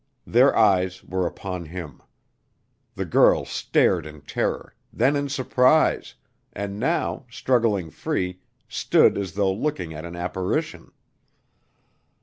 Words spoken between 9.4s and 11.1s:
looking at an apparition.